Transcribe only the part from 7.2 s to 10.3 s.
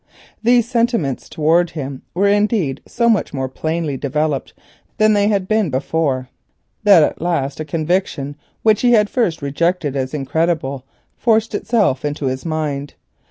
last a conviction which he at first rejected as